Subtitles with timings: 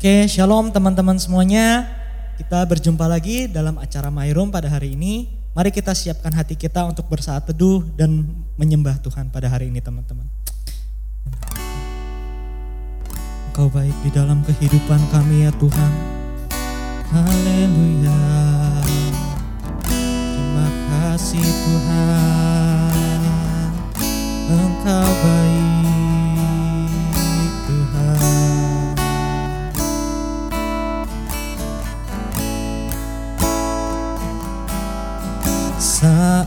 [0.00, 1.84] Oke, shalom teman-teman semuanya.
[2.40, 5.28] Kita berjumpa lagi dalam acara My Room pada hari ini.
[5.52, 8.24] Mari kita siapkan hati kita untuk bersaat teduh dan
[8.56, 10.24] menyembah Tuhan pada hari ini teman-teman.
[13.52, 15.92] Engkau baik di dalam kehidupan kami ya Tuhan.
[17.12, 18.20] Haleluya.
[19.84, 22.88] Terima kasih Tuhan.
[24.48, 25.89] Engkau baik
[35.80, 36.44] Saat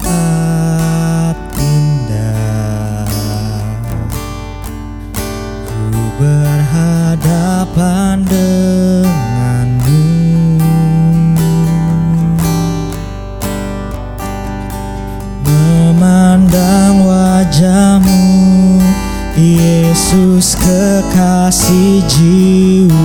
[1.58, 3.10] indah.
[5.66, 5.90] Ku
[6.22, 10.06] berhadapan denganmu.
[15.42, 18.38] Memandang wajahmu
[19.34, 23.02] Yesus kekasih jiwaku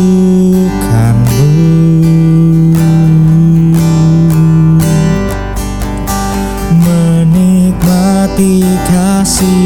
[6.85, 8.61] Menikmati
[8.93, 9.64] kasih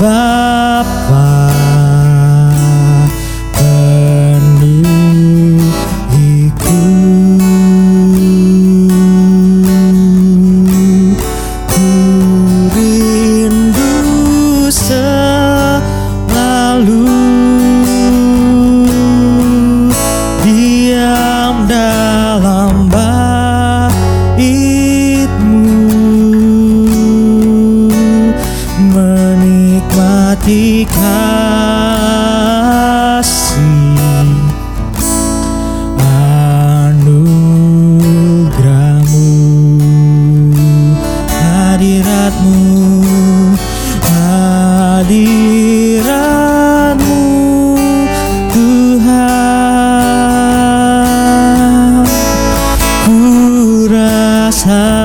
[0.00, 0.29] Bapa
[54.60, 54.99] 사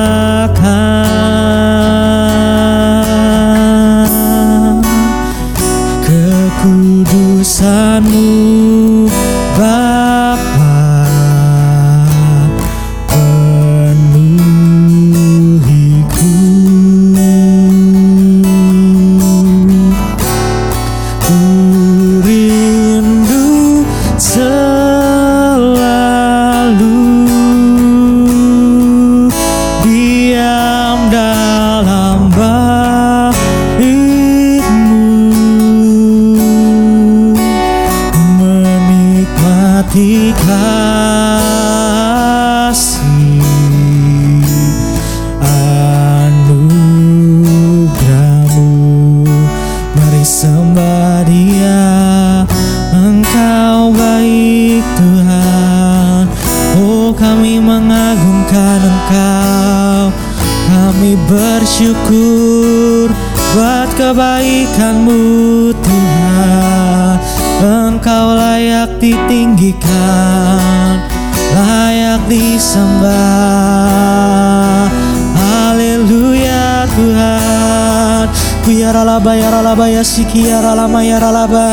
[79.16, 81.68] Kuyaralaba yaralaba yasiki yaralama yaralaba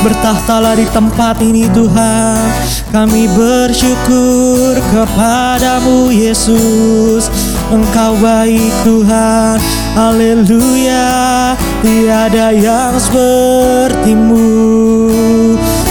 [0.00, 2.48] Bertahtalah di tempat ini Tuhan.
[2.88, 7.28] Kami bersyukur kepadamu Yesus.
[7.68, 9.60] Engkau baik Tuhan.
[9.92, 11.52] Haleluya.
[11.84, 14.48] Tiada yang sepertimu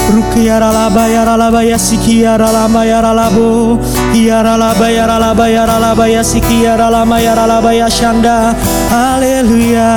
[0.09, 3.77] Rukiara laba yara laba ya sikiara lama yara labo
[4.13, 8.55] Kiara laba yara laba yara laba ya sikiara lama yara laba ya shanda
[8.89, 9.89] Haleluya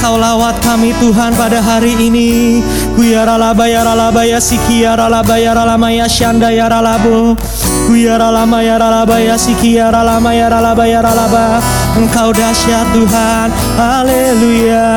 [0.00, 2.64] Engkau lawat kami Tuhan pada hari ini.
[2.96, 7.36] Kuyara laba yara laba ya sikiara laba yara lama ya shanda yara labo
[7.84, 11.60] Kuyara lama yara laba ya sikiara lama yara laba yara laba
[12.00, 13.52] Engkau dahsyat Tuhan.
[13.76, 14.88] Haleluya.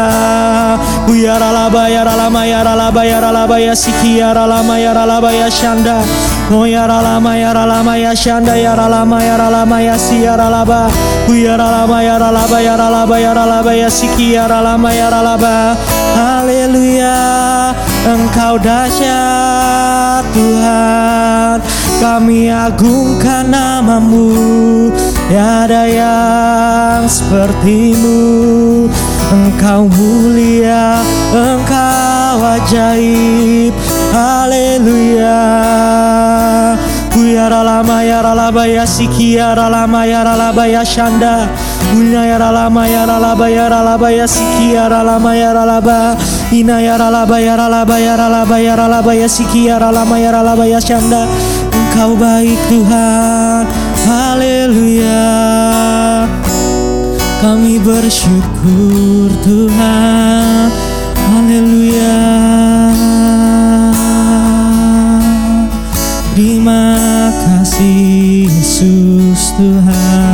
[1.03, 3.59] Kuyara laba yara lama yara laba yara laba
[6.49, 10.89] shanda Oh yara lama yara lama ya shanda yara lama yara lama ya siara laba
[11.27, 15.75] Kuyara lama yara laba yara laba yara laba ya sikiara lama yara laba
[16.15, 21.63] Haleluya Engkau dahsyat Tuhan.
[22.03, 24.91] Kami agungkan namamu.
[25.31, 28.91] Tiada yang sepertimu
[29.31, 30.99] Engkau mulia
[31.31, 33.73] Engkau ajaib.
[34.13, 35.39] Haleluya.
[37.13, 41.47] Kuyara lama yara laba ya sikiara lama yara laba ya shanda.
[41.93, 46.17] Unya yara lama yara laba yara laba ya sikiara lama yara laba
[46.51, 50.81] Ina yara laba yara laba yara laba yara laba ya sikiara lama yara laba ya
[50.81, 51.25] shanda.
[51.73, 53.65] Engkau baik Tuhan.
[54.03, 55.23] Haleluya
[57.43, 60.71] Kami bersyukur Tuhan.
[61.11, 62.23] Haleluya.
[66.31, 66.87] Terima
[67.43, 70.32] kasih Yesus Tuhan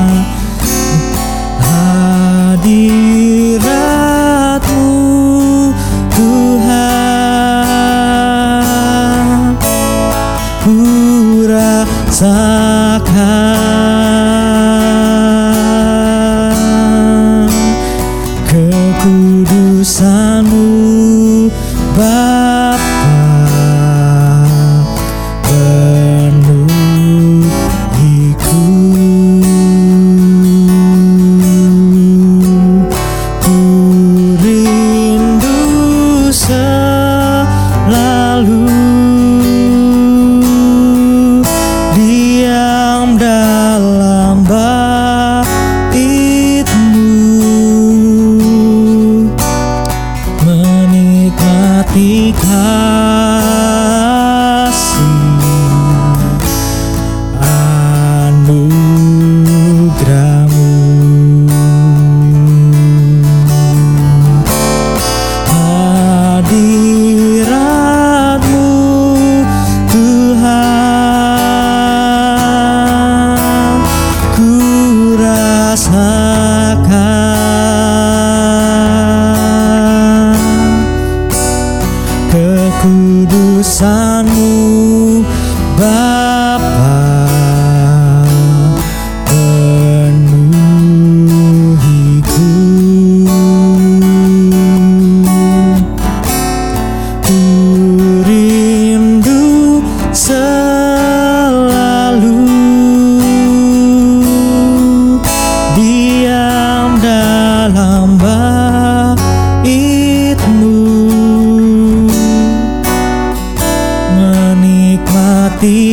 [52.09, 54.18] 你看。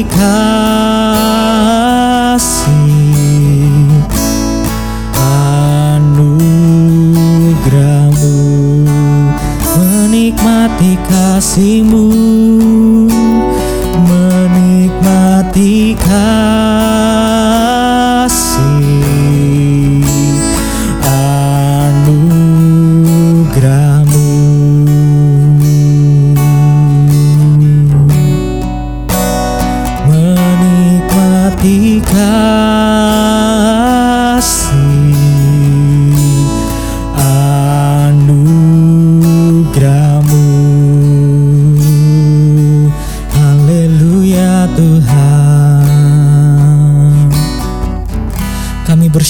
[0.08, 0.45] 가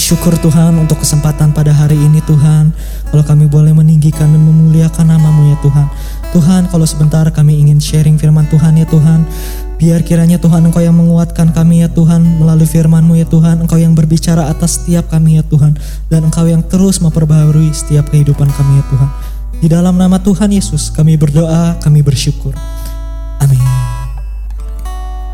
[0.07, 2.71] bersyukur Tuhan untuk kesempatan pada hari ini Tuhan.
[3.11, 5.87] Kalau kami boleh meninggikan dan memuliakan namamu ya Tuhan.
[6.31, 9.27] Tuhan kalau sebentar kami ingin sharing firman Tuhan ya Tuhan.
[9.75, 13.67] Biar kiranya Tuhan Engkau yang menguatkan kami ya Tuhan melalui firman-Mu ya Tuhan.
[13.67, 15.75] Engkau yang berbicara atas setiap kami ya Tuhan.
[16.07, 19.09] Dan Engkau yang terus memperbaharui setiap kehidupan kami ya Tuhan.
[19.59, 22.55] Di dalam nama Tuhan Yesus kami berdoa, kami bersyukur.
[23.43, 23.59] Amin.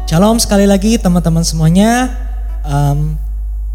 [0.09, 2.09] Shalom sekali lagi teman-teman semuanya.
[2.65, 3.21] Um,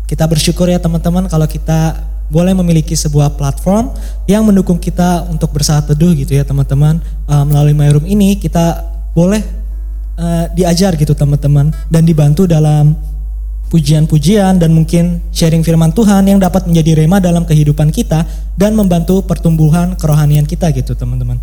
[0.09, 3.93] kita bersyukur ya teman-teman kalau kita boleh memiliki sebuah platform
[4.29, 7.01] yang mendukung kita untuk bersaat teduh gitu ya teman-teman.
[7.29, 9.45] Uh, melalui MyRoom ini kita boleh
[10.17, 12.97] uh, diajar gitu teman-teman dan dibantu dalam
[13.69, 18.25] pujian-pujian dan mungkin sharing firman Tuhan yang dapat menjadi rema dalam kehidupan kita
[18.57, 21.37] dan membantu pertumbuhan kerohanian kita gitu teman-teman.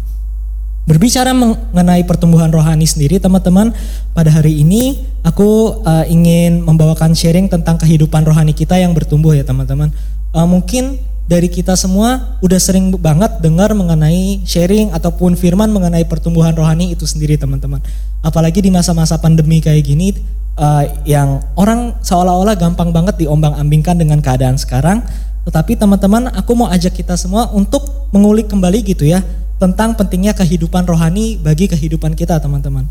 [0.85, 3.73] Berbicara mengenai pertumbuhan rohani sendiri teman-teman,
[4.13, 9.41] pada hari ini aku uh, ingin membawakan sharing tentang kehidupan rohani kita yang bertumbuh ya
[9.41, 9.89] teman-teman.
[10.29, 16.53] Uh, mungkin dari kita semua udah sering banget dengar mengenai sharing ataupun firman mengenai pertumbuhan
[16.53, 17.81] rohani itu sendiri teman-teman.
[18.21, 20.13] Apalagi di masa-masa pandemi kayak gini
[20.61, 25.01] uh, yang orang seolah-olah gampang banget diombang-ambingkan dengan keadaan sekarang.
[25.49, 29.25] Tetapi teman-teman aku mau ajak kita semua untuk mengulik kembali gitu ya
[29.55, 32.87] tentang pentingnya kehidupan rohani bagi kehidupan kita teman-teman.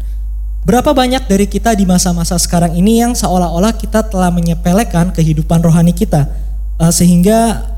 [0.64, 5.92] Berapa banyak dari kita di masa-masa sekarang ini yang seolah-olah kita telah menyepelekan kehidupan rohani
[5.92, 6.24] kita
[6.80, 7.68] uh, sehingga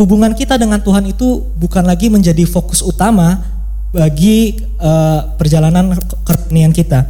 [0.00, 3.44] hubungan kita dengan Tuhan itu bukan lagi menjadi fokus utama
[3.92, 5.92] bagi uh, perjalanan
[6.24, 7.04] kerohanian kita.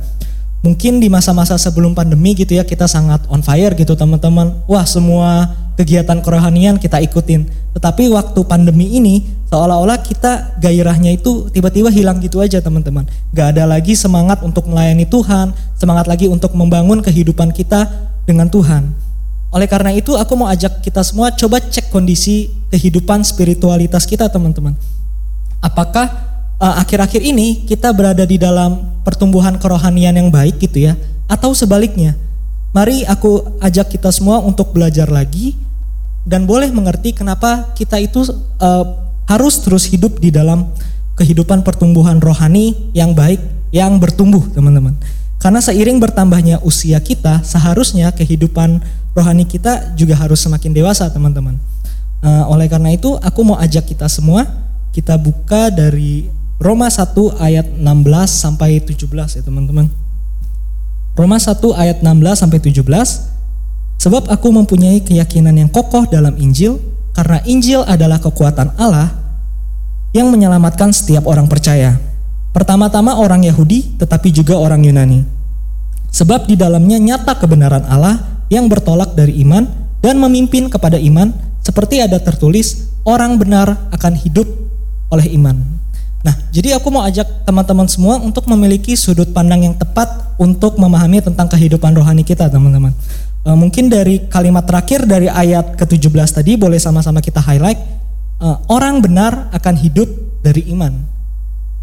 [0.66, 4.66] Mungkin di masa-masa sebelum pandemi gitu ya kita sangat on fire gitu teman-teman.
[4.66, 7.49] Wah semua kegiatan kerohanian kita ikutin.
[7.78, 13.04] Tetapi waktu pandemi ini seolah-olah kita gairahnya itu tiba-tiba hilang gitu aja teman-teman.
[13.35, 17.90] Gak ada lagi semangat untuk melayani Tuhan, semangat lagi untuk membangun kehidupan kita
[18.25, 18.95] dengan Tuhan.
[19.50, 24.78] Oleh karena itu aku mau ajak kita semua coba cek kondisi kehidupan spiritualitas kita teman-teman.
[25.59, 26.07] Apakah
[26.62, 30.95] uh, akhir-akhir ini kita berada di dalam pertumbuhan kerohanian yang baik gitu ya
[31.26, 32.14] atau sebaliknya?
[32.71, 35.59] Mari aku ajak kita semua untuk belajar lagi
[36.23, 38.23] dan boleh mengerti kenapa kita itu
[38.62, 40.66] uh, harus terus hidup di dalam
[41.14, 43.38] kehidupan pertumbuhan rohani yang baik,
[43.70, 44.99] yang bertumbuh, teman-teman.
[45.38, 48.82] Karena seiring bertambahnya usia kita, seharusnya kehidupan
[49.14, 51.54] rohani kita juga harus semakin dewasa, teman-teman.
[52.20, 54.44] Uh, oleh karena itu, aku mau ajak kita semua,
[54.90, 56.26] kita buka dari
[56.58, 57.87] Roma 1 ayat 16
[58.26, 59.87] sampai 17 ya, teman-teman.
[61.14, 63.30] Roma 1 ayat 16 sampai 17
[64.00, 66.80] Sebab aku mempunyai keyakinan yang kokoh dalam Injil,
[67.12, 69.19] karena Injil adalah kekuatan Allah
[70.10, 71.98] yang menyelamatkan setiap orang percaya.
[72.50, 75.22] Pertama-tama orang Yahudi, tetapi juga orang Yunani.
[76.10, 79.70] Sebab di dalamnya nyata kebenaran Allah yang bertolak dari iman
[80.02, 81.30] dan memimpin kepada iman,
[81.62, 84.50] seperti ada tertulis, orang benar akan hidup
[85.14, 85.62] oleh iman.
[86.20, 91.24] Nah, jadi aku mau ajak teman-teman semua untuk memiliki sudut pandang yang tepat untuk memahami
[91.24, 92.92] tentang kehidupan rohani kita, teman-teman.
[93.40, 98.00] Uh, mungkin dari kalimat terakhir dari ayat ke-17 tadi boleh sama-sama kita highlight.
[98.40, 100.09] Uh, orang benar akan hidup
[100.40, 100.97] dari iman.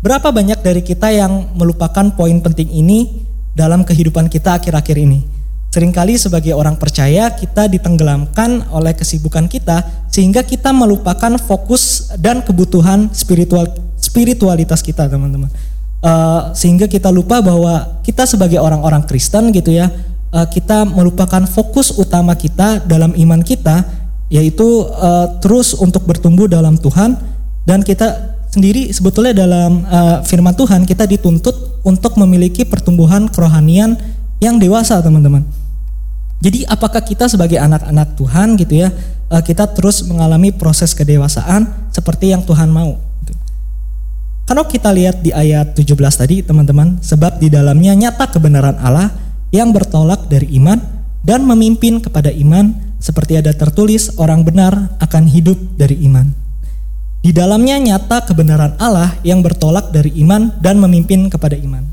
[0.02, 5.22] Berapa banyak dari kita yang melupakan poin penting ini dalam kehidupan kita akhir-akhir ini?
[5.70, 13.14] Seringkali sebagai orang percaya kita ditenggelamkan oleh kesibukan kita sehingga kita melupakan fokus dan kebutuhan
[13.14, 13.70] spiritual
[14.02, 15.54] spiritualitas kita teman-teman.
[16.02, 19.94] Uh, sehingga kita lupa bahwa kita sebagai orang-orang Kristen gitu ya,
[20.34, 26.76] uh, kita melupakan fokus utama kita dalam iman kita yaitu uh, terus untuk bertumbuh dalam
[26.76, 27.16] Tuhan
[27.64, 33.96] dan kita sendiri sebetulnya dalam uh, firman Tuhan kita dituntut untuk memiliki pertumbuhan kerohanian
[34.44, 35.48] yang dewasa teman-teman.
[36.38, 38.94] Jadi apakah kita sebagai anak-anak Tuhan gitu ya,
[39.34, 43.02] eh, kita terus mengalami proses kedewasaan seperti yang Tuhan mau.
[43.26, 43.34] Gitu.
[44.46, 49.10] Kalau kita lihat di ayat 17 tadi teman-teman, sebab di dalamnya nyata kebenaran Allah
[49.50, 50.78] yang bertolak dari iman
[51.26, 56.34] dan memimpin kepada iman seperti ada tertulis orang benar akan hidup dari iman.
[57.22, 61.84] Di dalamnya nyata kebenaran Allah yang bertolak dari iman dan memimpin kepada iman.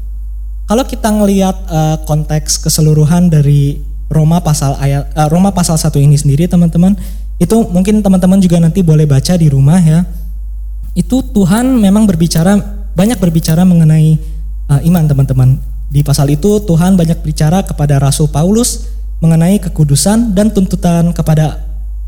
[0.64, 6.16] Kalau kita ngelihat uh, konteks keseluruhan dari Roma pasal ayat uh, Roma pasal 1 ini
[6.16, 6.96] sendiri teman-teman,
[7.36, 10.08] itu mungkin teman-teman juga nanti boleh baca di rumah ya.
[10.96, 12.56] Itu Tuhan memang berbicara
[12.94, 14.16] banyak berbicara mengenai
[14.70, 15.60] uh, iman teman-teman.
[15.90, 18.88] Di pasal itu Tuhan banyak bicara kepada Rasul Paulus
[19.22, 21.62] mengenai kekudusan dan tuntutan kepada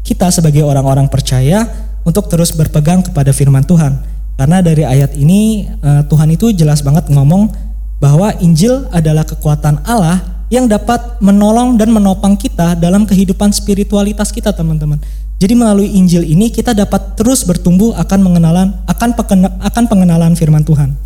[0.07, 1.67] kita sebagai orang-orang percaya
[2.07, 3.99] untuk terus berpegang kepada firman Tuhan.
[4.39, 7.51] Karena dari ayat ini uh, Tuhan itu jelas banget ngomong
[7.99, 10.21] bahwa Injil adalah kekuatan Allah
[10.53, 15.03] yang dapat menolong dan menopang kita dalam kehidupan spiritualitas kita teman-teman.
[15.37, 19.11] Jadi melalui Injil ini kita dapat terus bertumbuh akan mengenalan akan
[19.61, 20.97] akan pengenalan firman Tuhan.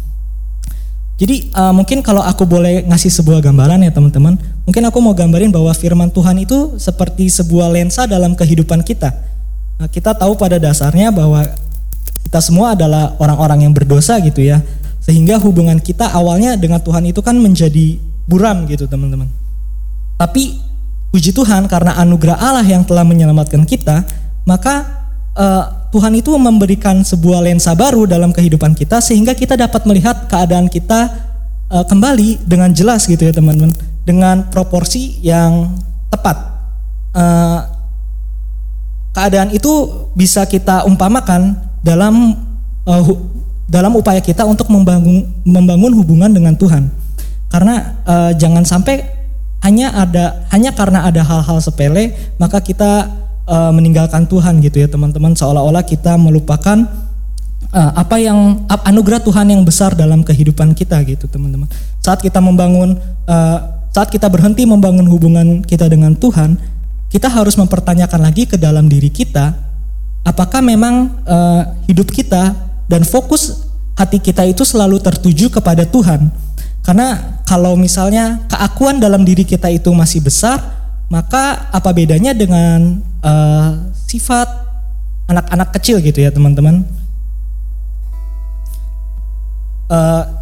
[1.21, 5.53] Jadi uh, mungkin kalau aku boleh ngasih sebuah gambaran ya teman-teman, mungkin aku mau gambarin
[5.53, 9.13] bahwa firman Tuhan itu seperti sebuah lensa dalam kehidupan kita.
[9.81, 11.45] Nah, kita tahu pada dasarnya bahwa
[12.27, 14.61] kita semua adalah orang-orang yang berdosa gitu ya.
[15.01, 17.97] Sehingga hubungan kita awalnya dengan Tuhan itu kan menjadi
[18.29, 19.27] buram gitu teman-teman.
[20.21, 20.61] Tapi
[21.11, 24.05] puji Tuhan karena anugerah Allah yang telah menyelamatkan kita,
[24.47, 24.85] maka
[25.35, 30.71] uh, Tuhan itu memberikan sebuah lensa baru dalam kehidupan kita sehingga kita dapat melihat keadaan
[30.71, 31.11] kita
[31.67, 33.75] uh, kembali dengan jelas gitu ya teman-teman,
[34.11, 35.79] dengan proporsi yang
[36.11, 36.35] tepat.
[37.15, 37.63] Uh,
[39.15, 39.71] keadaan itu
[40.19, 41.55] bisa kita umpamakan
[41.87, 42.35] dalam
[42.91, 43.07] uh,
[43.71, 46.91] dalam upaya kita untuk membangun membangun hubungan dengan Tuhan.
[47.47, 49.07] Karena uh, jangan sampai
[49.63, 53.07] hanya ada hanya karena ada hal-hal sepele maka kita
[53.47, 56.89] uh, meninggalkan Tuhan gitu ya teman-teman seolah-olah kita melupakan
[57.71, 61.71] uh, apa yang anugerah Tuhan yang besar dalam kehidupan kita gitu teman-teman.
[62.03, 62.99] Saat kita membangun
[63.31, 66.55] uh, saat kita berhenti membangun hubungan kita dengan Tuhan,
[67.11, 69.71] kita harus mempertanyakan lagi ke dalam diri kita
[70.25, 72.55] apakah memang uh, hidup kita
[72.87, 76.31] dan fokus hati kita itu selalu tertuju kepada Tuhan.
[76.81, 80.59] Karena kalau misalnya keakuan dalam diri kita itu masih besar,
[81.13, 84.49] maka apa bedanya dengan uh, sifat
[85.29, 86.87] anak-anak kecil gitu ya teman-teman?
[89.91, 90.40] Uh,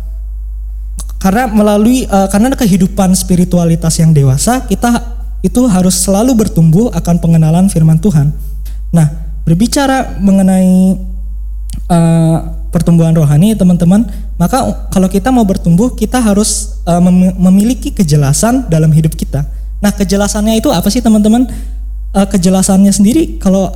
[1.18, 7.70] karena melalui uh, karena kehidupan spiritualitas yang dewasa kita itu harus selalu bertumbuh akan pengenalan
[7.70, 8.34] firman Tuhan.
[8.90, 9.06] Nah,
[9.46, 10.98] berbicara mengenai
[11.90, 12.38] uh,
[12.70, 14.06] pertumbuhan rohani teman-teman
[14.38, 14.62] maka
[14.94, 19.42] kalau kita mau bertumbuh kita harus uh, mem memiliki kejelasan dalam hidup kita.
[19.82, 21.48] Nah kejelasannya itu apa sih teman-teman?
[22.14, 23.68] Uh, kejelasannya sendiri kalau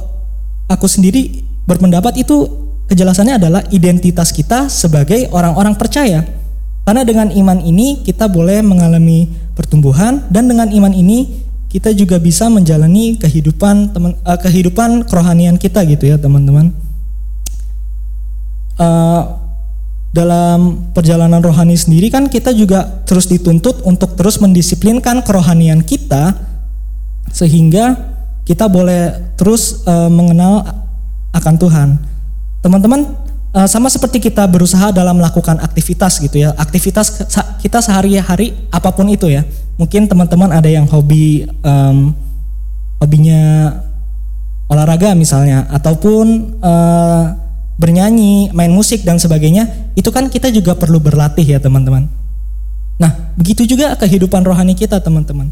[0.70, 2.48] aku sendiri berpendapat itu
[2.88, 6.41] kejelasannya adalah identitas kita sebagai orang-orang percaya
[6.82, 12.52] karena dengan iman ini kita boleh mengalami pertumbuhan dan dengan iman ini kita juga bisa
[12.52, 16.74] menjalani kehidupan teman uh, kehidupan kerohanian kita gitu ya teman-teman
[18.76, 19.40] uh,
[20.12, 26.36] dalam perjalanan rohani sendiri kan kita juga terus dituntut untuk terus mendisiplinkan kerohanian kita
[27.32, 27.96] sehingga
[28.44, 30.66] kita boleh terus uh, mengenal
[31.32, 31.88] akan Tuhan.
[32.62, 33.08] Teman-teman,
[33.52, 36.56] uh, sama seperti kita berusaha dalam melakukan aktivitas gitu ya.
[36.56, 37.24] Aktivitas
[37.60, 39.44] kita sehari-hari apa pun itu ya.
[39.80, 42.12] Mungkin teman-teman ada yang hobi um,
[43.00, 43.72] hobinya
[44.68, 47.24] olahraga misalnya ataupun uh,
[47.76, 52.06] bernyanyi, main musik dan sebagainya, itu kan kita juga perlu berlatih ya teman-teman.
[53.00, 55.50] Nah, begitu juga kehidupan rohani kita teman-teman.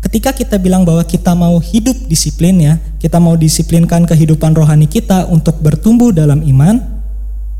[0.00, 5.28] Ketika kita bilang bahwa kita mau hidup disiplin ya, kita mau disiplinkan kehidupan rohani kita
[5.28, 6.99] untuk bertumbuh dalam iman,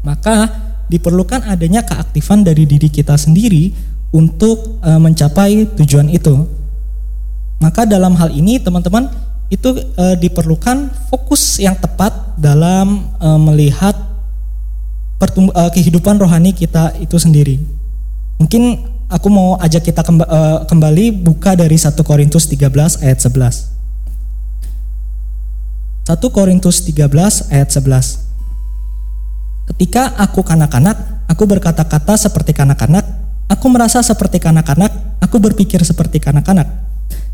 [0.00, 0.48] maka
[0.90, 3.70] diperlukan adanya keaktifan dari diri kita sendiri
[4.10, 6.34] untuk uh, mencapai tujuan itu.
[7.62, 9.06] Maka dalam hal ini teman-teman
[9.52, 13.94] itu uh, diperlukan fokus yang tepat dalam uh, melihat
[15.20, 17.62] uh, kehidupan rohani kita itu sendiri.
[18.40, 18.82] Mungkin
[19.12, 20.24] aku mau ajak kita kemba,
[20.64, 23.78] kembali buka dari 1 Korintus 13 ayat 11.
[26.08, 28.29] 1 Korintus 13 ayat 11.
[29.70, 30.98] Ketika aku kanak-kanak,
[31.30, 33.06] aku berkata-kata seperti kanak-kanak,
[33.46, 34.90] aku merasa seperti kanak-kanak,
[35.22, 36.66] aku berpikir seperti kanak-kanak.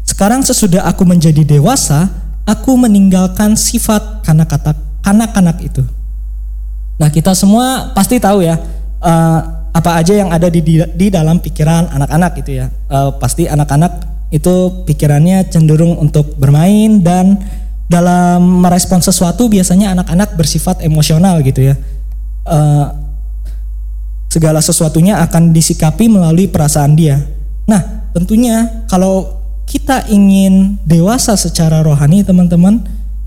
[0.05, 2.12] Sekarang sesudah aku menjadi dewasa,
[2.44, 5.81] aku meninggalkan sifat kanak-kanak itu.
[7.01, 8.61] Nah, kita semua pasti tahu ya,
[9.01, 9.40] uh,
[9.72, 12.68] apa aja yang ada di, di, di dalam pikiran anak-anak gitu ya.
[12.92, 17.40] Uh, pasti anak-anak itu pikirannya cenderung untuk bermain dan
[17.88, 21.79] dalam merespon sesuatu biasanya anak-anak bersifat emosional gitu ya
[22.46, 22.87] uh,
[24.30, 27.22] segala sesuatunya akan disikapi melalui perasaan dia.
[27.66, 32.85] Nah, tentunya kalau kita ingin dewasa secara rohani, teman-teman,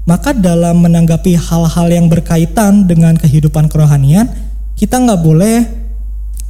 [0.07, 4.31] maka dalam menanggapi hal-hal yang berkaitan dengan kehidupan kerohanian,
[4.79, 5.67] kita nggak boleh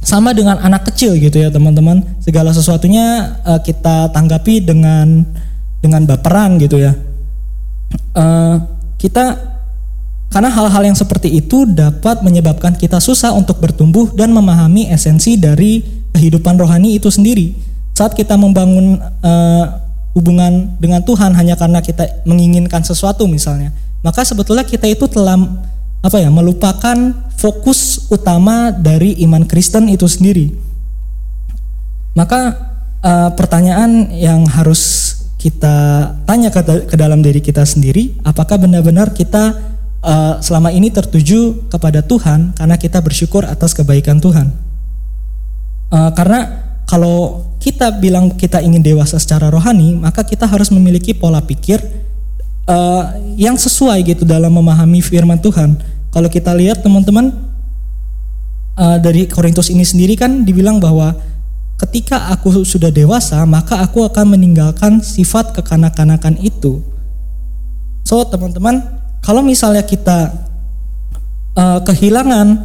[0.00, 2.06] sama dengan anak kecil gitu ya, teman-teman.
[2.22, 5.26] Segala sesuatunya uh, kita tanggapi dengan
[5.80, 6.94] dengan baperan gitu ya.
[8.14, 8.62] Uh,
[9.00, 9.36] kita
[10.30, 15.82] karena hal-hal yang seperti itu dapat menyebabkan kita susah untuk bertumbuh dan memahami esensi dari
[16.14, 17.50] kehidupan rohani itu sendiri.
[17.98, 19.64] Saat kita membangun uh,
[20.14, 23.74] hubungan dengan Tuhan hanya karena kita menginginkan sesuatu misalnya,
[24.06, 25.34] maka sebetulnya kita itu telah
[26.00, 26.96] apa ya melupakan
[27.34, 30.54] fokus utama dari iman Kristen itu sendiri.
[32.14, 32.54] Maka
[33.02, 35.10] uh, pertanyaan yang harus
[35.42, 39.58] kita tanya ke, ke dalam diri kita sendiri, apakah benar-benar kita
[40.04, 44.52] uh, selama ini tertuju kepada Tuhan karena kita bersyukur atas kebaikan Tuhan.
[45.90, 51.38] Uh, karena kalau kita bilang kita ingin dewasa secara rohani, maka kita harus memiliki pola
[51.44, 51.78] pikir
[52.66, 55.78] uh, yang sesuai gitu dalam memahami firman Tuhan.
[56.10, 57.30] Kalau kita lihat teman-teman
[58.74, 61.14] uh, dari Korintus ini sendiri kan dibilang bahwa
[61.78, 66.84] ketika aku sudah dewasa, maka aku akan meninggalkan sifat kekanak-kanakan itu.
[68.04, 70.32] So, teman-teman, kalau misalnya kita
[71.56, 72.64] uh, kehilangan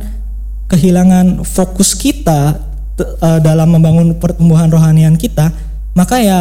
[0.66, 2.58] kehilangan fokus kita
[3.00, 5.54] uh, dalam membangun pertumbuhan rohanian kita,
[5.94, 6.40] maka ya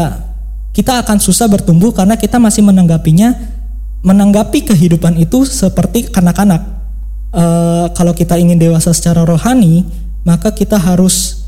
[0.74, 3.36] kita akan susah bertumbuh karena kita masih menanggapinya
[4.04, 6.60] menanggapi kehidupan itu seperti kanak-kanak.
[7.34, 9.82] Uh, kalau kita ingin dewasa secara rohani,
[10.22, 11.46] maka kita harus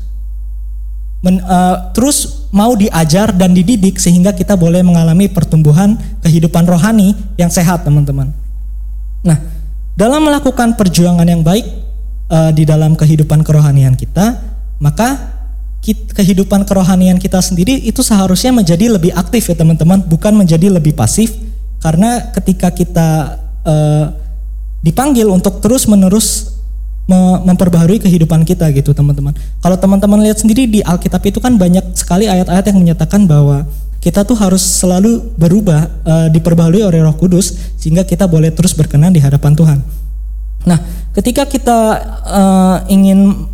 [1.23, 7.47] men, uh, terus mau diajar dan dididik sehingga kita boleh mengalami pertumbuhan kehidupan rohani yang
[7.47, 8.46] sehat, teman-teman.
[9.27, 9.37] Nah,
[9.99, 11.67] dalam melakukan perjuangan yang baik
[12.31, 14.39] uh, di dalam kehidupan kerohanian kita,
[14.79, 15.35] maka
[15.87, 21.35] kehidupan kerohanian kita sendiri itu seharusnya menjadi lebih aktif ya teman-teman, bukan menjadi lebih pasif.
[21.83, 24.05] Karena ketika kita uh,
[24.81, 26.56] dipanggil untuk terus-menerus
[27.07, 29.31] memperbaharui kehidupan kita gitu teman-teman.
[29.63, 33.63] Kalau teman-teman lihat sendiri di Alkitab itu kan banyak sekali ayat-ayat yang menyatakan bahwa
[34.03, 39.15] kita tuh harus selalu berubah, uh, diperbaharui oleh Roh Kudus sehingga kita boleh terus berkenan
[39.15, 39.79] di hadapan Tuhan.
[40.67, 40.79] Nah,
[41.15, 41.79] ketika kita
[42.27, 43.47] uh, ingin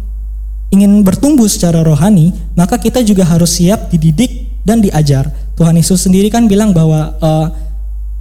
[0.73, 5.29] ingin bertumbuh secara rohani, maka kita juga harus siap dididik dan diajar.
[5.53, 7.47] Tuhan Yesus sendiri kan bilang bahwa uh,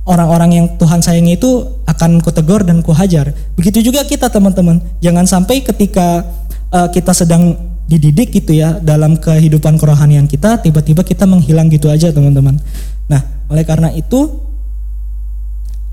[0.02, 3.30] orang-orang yang Tuhan sayangi itu akan kutegur dan kuhajar.
[3.54, 4.82] Begitu juga kita teman-teman.
[4.98, 6.26] Jangan sampai ketika
[6.74, 7.54] uh, kita sedang
[7.86, 12.58] dididik gitu ya dalam kehidupan kerohanian kita tiba-tiba kita menghilang gitu aja teman-teman.
[13.06, 13.20] Nah
[13.52, 14.42] oleh karena itu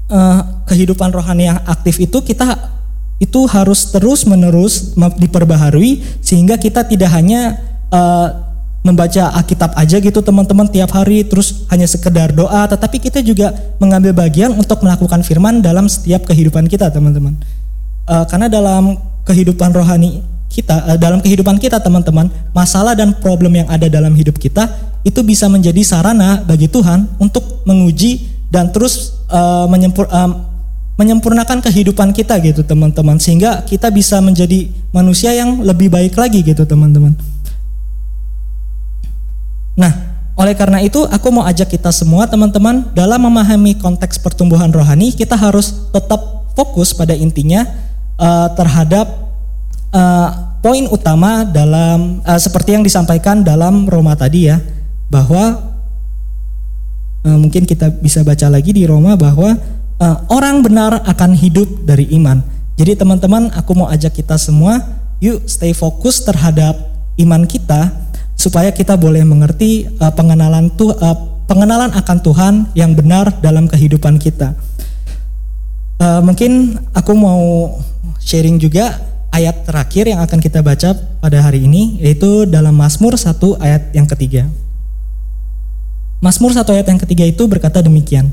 [0.10, 2.80] uh, kehidupan rohani yang aktif itu kita
[3.20, 7.60] itu harus terus menerus diperbaharui sehingga kita tidak hanya
[7.92, 8.49] uh,
[8.82, 11.24] membaca Alkitab aja gitu teman-teman tiap hari.
[11.28, 16.68] Terus hanya sekedar doa tetapi kita juga mengambil bagian untuk melakukan firman dalam setiap kehidupan
[16.68, 17.36] kita teman-teman.
[18.10, 22.26] Uh, karena dalam kehidupan rohani kita uh, dalam kehidupan kita teman-teman
[22.58, 24.66] masalah dan problem yang ada dalam hidup kita
[25.06, 30.50] itu bisa menjadi sarana bagi Tuhan untuk menguji dan terus uh, menyempur, uh,
[31.00, 33.16] menyempurnakan kehidupan kita gitu teman-teman.
[33.22, 37.16] Sehingga kita bisa menjadi manusia yang lebih baik lagi gitu teman-teman.
[39.80, 39.92] Nah,
[40.36, 45.40] oleh karena itu aku mau ajak kita semua teman-teman dalam memahami konteks pertumbuhan rohani kita
[45.40, 47.64] harus tetap fokus pada intinya
[48.20, 49.08] uh, terhadap
[49.96, 54.60] uh, poin utama dalam uh, seperti yang disampaikan dalam Roma tadi ya
[55.08, 55.60] bahwa
[57.24, 59.56] uh, mungkin kita bisa baca lagi di Roma bahwa
[60.00, 62.44] uh, orang benar akan hidup dari iman.
[62.80, 64.80] Jadi teman-teman aku mau ajak kita semua
[65.20, 66.80] yuk stay fokus terhadap
[67.20, 67.92] iman kita
[68.40, 74.16] supaya kita boleh mengerti uh, pengenalan tuh uh, pengenalan akan Tuhan yang benar dalam kehidupan
[74.16, 74.56] kita.
[76.00, 77.76] Uh, mungkin aku mau
[78.24, 78.96] sharing juga
[79.36, 84.08] ayat terakhir yang akan kita baca pada hari ini yaitu dalam Mazmur 1 ayat yang
[84.08, 84.48] ketiga.
[86.24, 88.32] Mazmur 1 ayat yang ketiga itu berkata demikian.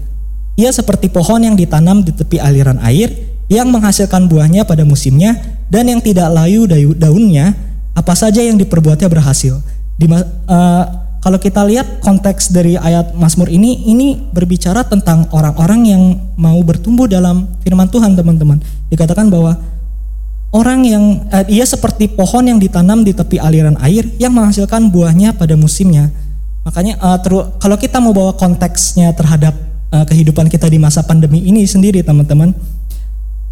[0.55, 3.11] Ia seperti pohon yang ditanam di tepi aliran air
[3.51, 5.35] yang menghasilkan buahnya pada musimnya
[5.67, 7.59] dan yang tidak layu daunnya
[7.99, 9.59] apa saja yang diperbuatnya berhasil.
[9.97, 10.85] Di, uh,
[11.21, 16.03] kalau kita lihat konteks dari ayat Mazmur ini, ini berbicara tentang orang-orang yang
[16.39, 18.63] mau bertumbuh dalam firman Tuhan, teman-teman.
[18.93, 19.59] Dikatakan bahwa
[20.55, 25.37] Orang yang eh, ia seperti pohon yang ditanam di tepi aliran air yang menghasilkan buahnya
[25.37, 26.09] pada musimnya.
[26.65, 29.55] Makanya uh, teru, kalau kita mau bawa konteksnya terhadap
[29.95, 32.51] uh, kehidupan kita di masa pandemi ini sendiri, teman-teman.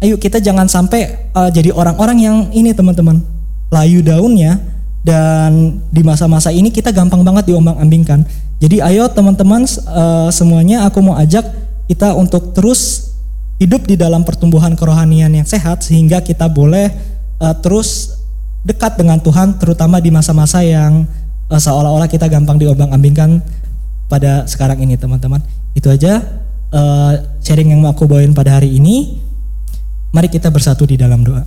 [0.03, 3.23] Ayo kita jangan sampai uh, jadi orang-orang yang ini, teman-teman.
[3.71, 4.59] Layu daunnya
[5.05, 8.25] dan di masa-masa ini kita gampang banget diombang-ambingkan.
[8.57, 11.45] Jadi ayo teman-teman uh, semuanya aku mau ajak
[11.85, 13.13] kita untuk terus
[13.61, 16.89] hidup di dalam pertumbuhan kerohanian yang sehat sehingga kita boleh
[17.37, 18.17] uh, terus
[18.65, 21.05] dekat dengan Tuhan terutama di masa-masa yang
[21.53, 23.45] uh, seolah-olah kita gampang diombang-ambingkan
[24.09, 25.45] pada sekarang ini teman-teman.
[25.77, 26.25] Itu aja
[26.73, 27.13] uh,
[27.45, 29.21] sharing yang mau aku bawain pada hari ini.
[30.09, 31.45] Mari kita bersatu di dalam doa.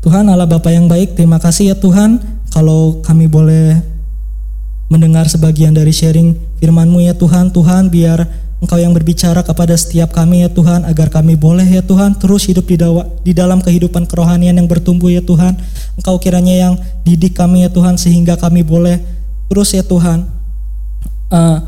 [0.00, 2.16] Tuhan Allah Bapa yang baik, terima kasih ya Tuhan
[2.56, 3.84] kalau kami boleh
[4.88, 7.52] mendengar sebagian dari sharing firman-Mu ya Tuhan.
[7.52, 8.24] Tuhan biar
[8.60, 12.68] Engkau yang berbicara kepada setiap kami ya Tuhan agar kami boleh ya Tuhan terus hidup
[12.68, 15.56] di, dawa, di dalam kehidupan kerohanian yang bertumbuh ya Tuhan.
[15.96, 19.00] Engkau kiranya yang didik kami ya Tuhan sehingga kami boleh
[19.48, 20.28] terus ya Tuhan
[21.32, 21.58] uh,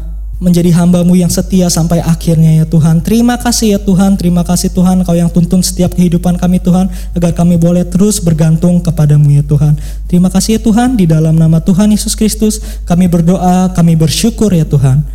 [0.43, 2.99] menjadi hambamu yang setia sampai akhirnya ya Tuhan.
[2.99, 7.31] Terima kasih ya Tuhan, terima kasih Tuhan Engkau yang tuntun setiap kehidupan kami Tuhan agar
[7.31, 9.79] kami boleh terus bergantung kepadamu ya Tuhan.
[10.11, 14.67] Terima kasih ya Tuhan di dalam nama Tuhan Yesus Kristus kami berdoa, kami bersyukur ya
[14.67, 15.07] Tuhan.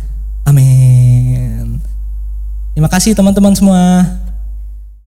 [0.48, 1.76] Amin.
[2.72, 4.08] Terima kasih teman-teman semua.